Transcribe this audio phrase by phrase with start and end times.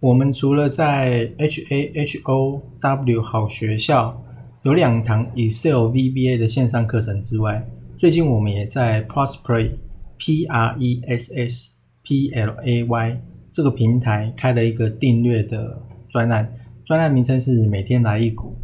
[0.00, 4.22] 我们除了在 H A H O W 好学校
[4.62, 9.70] 有两堂 Excel VBA 的线上课程之外，最近我们也在 Prosplay
[10.16, 11.70] P R E S S
[12.02, 13.20] P L A Y
[13.50, 16.52] 这个平台开了一个订阅的专栏，
[16.84, 18.56] 专栏名称是每天来一股，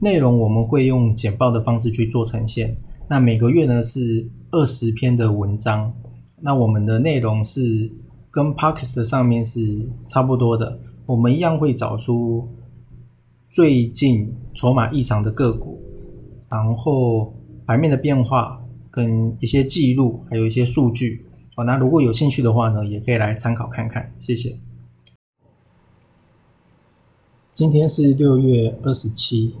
[0.00, 2.76] 内容我们会用简报的方式去做呈现。
[3.08, 5.92] 那每个月呢是二十篇的文章，
[6.40, 7.92] 那我们的内容是。
[8.32, 9.60] 跟 Parkes 的上面是
[10.06, 12.48] 差不多的，我们一样会找出
[13.50, 15.78] 最近筹码异常的个股，
[16.48, 17.34] 然后
[17.66, 21.26] 盘面的变化跟一些记录，还有一些数据。
[21.54, 24.14] 好，那如果有兴趣的话呢，也可以来参考看看。
[24.18, 24.58] 谢谢。
[27.52, 29.56] 今天是六月二十七。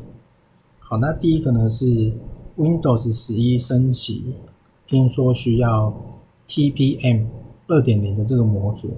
[0.78, 2.14] 好，那第一个呢是
[2.56, 4.34] Windows 十一升级，
[4.86, 5.94] 听说需要
[6.48, 7.41] TPM。
[7.72, 8.90] 二点零的这个模组，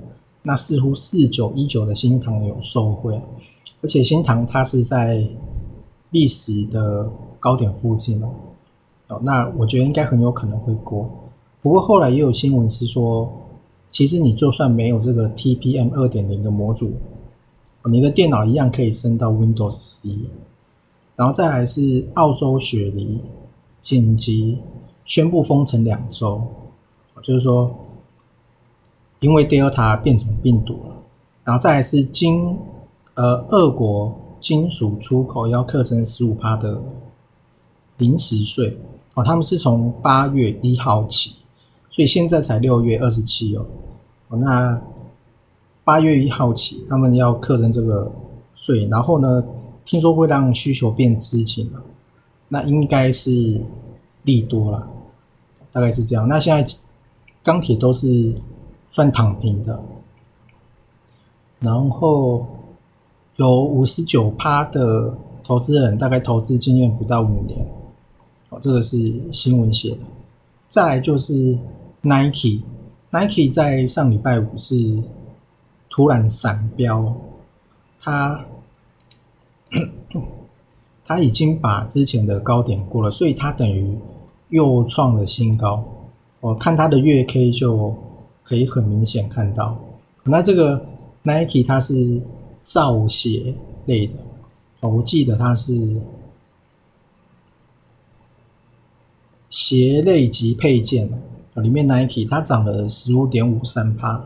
[0.42, 3.14] 那似乎四九一九的新塘有受惠，
[3.80, 5.24] 而且新塘它是在
[6.10, 8.28] 历史的高点附近哦，
[9.06, 11.08] 哦，那我觉得应该很有可能会过。
[11.62, 13.32] 不过后来也有新闻是说，
[13.92, 16.90] 其实你就算没有这个 TPM 二点零的模组，
[17.88, 20.28] 你的电脑一样可以升到 Windows 十一。
[21.14, 23.20] 然后再来是澳洲雪梨
[23.80, 24.58] 紧急
[25.04, 26.42] 宣布封城两周，
[27.22, 27.72] 就是说。
[29.24, 30.96] 因为 Delta 变成病毒了，
[31.44, 32.58] 然后再来是金
[33.14, 36.78] 呃，俄国金属出口要课征十五趴的
[37.96, 38.78] 临时税
[39.14, 41.36] 哦，他们是从八月一号起，
[41.88, 43.64] 所以现在才六月二十七哦，
[44.28, 44.78] 那
[45.84, 48.12] 八月一号起他们要课征这个
[48.54, 49.42] 税，然后呢，
[49.86, 51.82] 听说会让需求变资金了，
[52.48, 53.58] 那应该是
[54.24, 54.86] 利多了，
[55.72, 56.28] 大概是这样。
[56.28, 56.74] 那现在
[57.42, 58.34] 钢铁都是。
[58.94, 59.82] 算躺平的，
[61.58, 62.46] 然后
[63.34, 67.66] 有五十九趴的投资人，大概投资经验不到五年，
[68.50, 68.96] 哦，这个是
[69.32, 69.98] 新闻写的。
[70.68, 71.58] 再来就是
[72.02, 75.02] Nike，Nike 在上礼拜五是
[75.90, 77.12] 突然闪飙，
[78.00, 78.44] 它
[81.04, 83.98] 它已经把之前的高点过了，所以它等于
[84.50, 85.82] 又创了新高。
[86.40, 87.92] 我看它的月 K 就。
[88.44, 89.74] 可以很明显看到，
[90.22, 90.84] 那这个
[91.22, 92.20] Nike 它是
[92.62, 93.54] 造鞋
[93.86, 94.12] 类的，
[94.80, 95.98] 我记得它是
[99.48, 101.08] 鞋类及配件
[101.54, 104.22] 里面 Nike 它涨了十五点五三趴，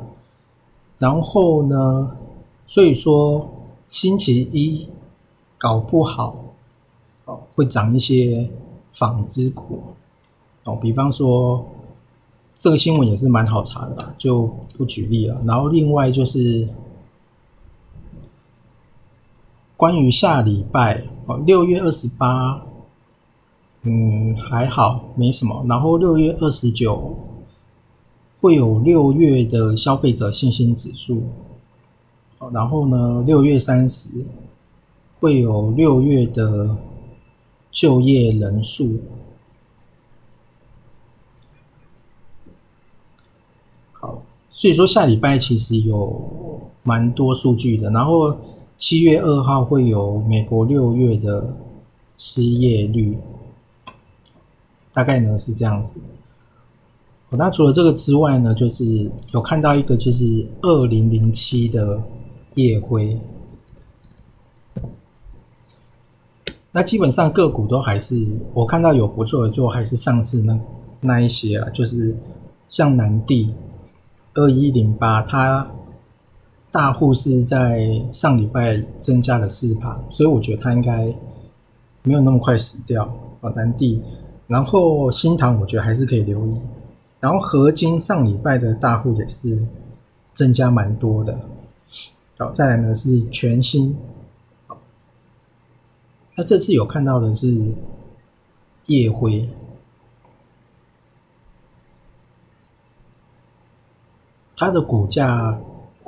[0.99, 2.17] 然后呢，
[2.67, 3.49] 所以说
[3.87, 4.89] 星期一
[5.57, 6.45] 搞不好
[7.25, 8.51] 哦会涨一些
[8.91, 9.81] 纺织股。
[10.65, 11.65] 哦，比方说。
[12.59, 14.47] 这个新闻也是蛮好查的啦，就
[14.77, 15.41] 不举例了。
[15.45, 16.69] 然后另外就是
[19.77, 22.67] 关于下礼拜哦，六月二十八，
[23.83, 25.65] 嗯，还好没什么。
[25.69, 27.17] 然后六月二十九
[28.41, 31.23] 会有六月的消费者信心指数，
[32.53, 34.09] 然后呢，六月三十
[35.21, 36.77] 会有六月的
[37.71, 39.01] 就业人数。
[44.51, 48.37] 所以说下礼拜其实有蛮多数据的，然后
[48.77, 51.55] 七月二号会有美国六月的
[52.17, 53.17] 失业率，
[54.93, 56.01] 大概呢是这样子。
[57.31, 62.03] 那除了这个之外呢，就是有看到一个就是二零零七的
[62.55, 63.21] 夜辉，
[66.73, 68.17] 那基本上个股都还是
[68.55, 70.59] 我看到有不错的，就还是上次那
[71.01, 72.17] 那一些啊，就是
[72.69, 73.55] 像南地。
[74.39, 75.69] 二一零八，它
[76.71, 81.13] 大户是在上礼拜增加了四趴，所以我觉得它应该
[82.05, 83.05] 没有那么快死掉
[83.41, 83.51] 啊。
[83.57, 84.01] 南地，
[84.47, 86.61] 然后新塘我觉得还是可以留意，
[87.19, 89.67] 然后合金上礼拜的大户也是
[90.33, 91.37] 增加蛮多的。
[92.39, 93.97] 好，再来呢是全新，
[96.37, 97.75] 那这次有看到的是
[98.87, 99.49] 夜辉。
[104.61, 105.57] 它的股价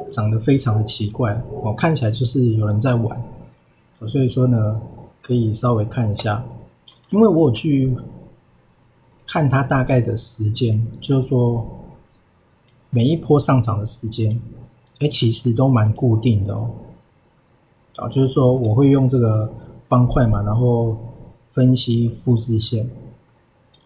[0.08, 3.23] 涨得非常的奇怪，我看起来就是有人在玩，
[4.08, 4.81] 所以说呢，
[5.23, 6.44] 可以稍微看一下，
[7.11, 7.97] 因为我有去
[9.29, 11.64] 看它大概的时间，就是说
[12.91, 14.29] 每一波上涨的时间，
[14.99, 16.70] 哎，其实都蛮固定的哦，
[17.99, 19.49] 啊，就是说我会用这个
[19.87, 20.96] 方块嘛，然后
[21.53, 22.91] 分析复制线，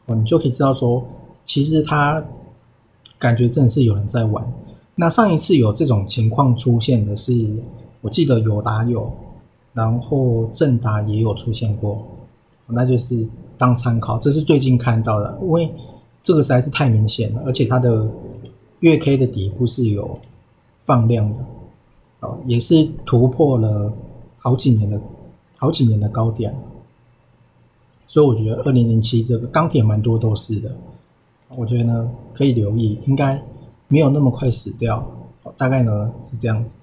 [0.06, 1.06] 哦，你就可以知道说，
[1.44, 2.24] 其实它。
[3.18, 4.52] 感觉真的是有人在玩，
[4.96, 7.32] 那上一次有这种情况出现的是，
[8.00, 9.10] 我记得友达有，
[9.72, 12.04] 然后正达也有出现过，
[12.66, 14.18] 那就是当参考。
[14.18, 15.72] 这是最近看到的，因为
[16.22, 18.06] 这个实在是太明显了，而且它的
[18.80, 20.14] 月 K 的底部是有
[20.84, 21.44] 放量的，
[22.20, 23.92] 哦，也是突破了
[24.38, 25.00] 好几年的
[25.56, 26.54] 好几年的高点，
[28.06, 30.76] 所以我觉得二零零七这个钢铁蛮多都是的，
[31.58, 33.42] 我觉得呢可以留意，应该。
[33.86, 35.06] 没有那么快死掉，
[35.58, 36.78] 大概呢是这样子。